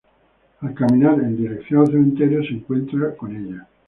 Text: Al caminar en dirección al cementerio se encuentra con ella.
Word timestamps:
Al 0.61 0.73
caminar 0.73 1.19
en 1.19 1.37
dirección 1.37 1.81
al 1.81 1.91
cementerio 1.91 2.41
se 2.41 2.55
encuentra 2.55 3.15
con 3.15 3.35
ella. 3.35 3.67